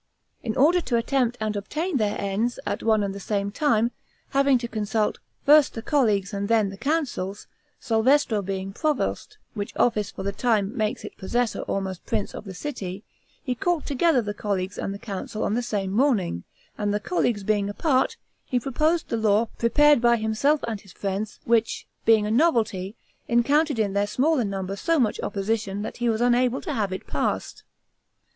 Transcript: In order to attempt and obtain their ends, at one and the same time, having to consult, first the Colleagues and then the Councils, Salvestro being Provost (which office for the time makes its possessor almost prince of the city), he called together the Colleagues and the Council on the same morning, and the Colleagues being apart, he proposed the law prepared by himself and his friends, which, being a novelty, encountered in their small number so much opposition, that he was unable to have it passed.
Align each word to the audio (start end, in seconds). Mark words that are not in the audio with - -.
In 0.41 0.57
order 0.57 0.81
to 0.81 0.95
attempt 0.97 1.37
and 1.39 1.55
obtain 1.55 1.97
their 1.97 2.19
ends, 2.19 2.57
at 2.65 2.81
one 2.81 3.03
and 3.03 3.13
the 3.13 3.19
same 3.19 3.51
time, 3.51 3.91
having 4.29 4.57
to 4.57 4.67
consult, 4.67 5.19
first 5.45 5.75
the 5.75 5.83
Colleagues 5.83 6.33
and 6.33 6.47
then 6.47 6.69
the 6.71 6.77
Councils, 6.91 7.45
Salvestro 7.79 8.41
being 8.41 8.73
Provost 8.73 9.37
(which 9.53 9.77
office 9.77 10.09
for 10.09 10.23
the 10.23 10.31
time 10.31 10.75
makes 10.75 11.05
its 11.05 11.13
possessor 11.17 11.59
almost 11.67 12.03
prince 12.07 12.33
of 12.33 12.45
the 12.45 12.55
city), 12.55 13.03
he 13.43 13.53
called 13.53 13.85
together 13.85 14.23
the 14.23 14.33
Colleagues 14.33 14.79
and 14.79 14.91
the 14.91 14.97
Council 14.97 15.43
on 15.43 15.53
the 15.53 15.61
same 15.61 15.91
morning, 15.91 16.45
and 16.79 16.91
the 16.91 16.99
Colleagues 16.99 17.43
being 17.43 17.69
apart, 17.69 18.17
he 18.43 18.59
proposed 18.59 19.09
the 19.09 19.17
law 19.17 19.49
prepared 19.59 20.01
by 20.01 20.15
himself 20.15 20.61
and 20.67 20.81
his 20.81 20.93
friends, 20.93 21.39
which, 21.45 21.85
being 22.05 22.25
a 22.25 22.31
novelty, 22.31 22.95
encountered 23.27 23.77
in 23.77 23.93
their 23.93 24.07
small 24.07 24.43
number 24.43 24.75
so 24.75 24.99
much 24.99 25.19
opposition, 25.21 25.83
that 25.83 25.97
he 25.97 26.09
was 26.09 26.21
unable 26.21 26.59
to 26.59 26.73
have 26.73 26.91
it 26.91 27.05
passed. 27.05 27.61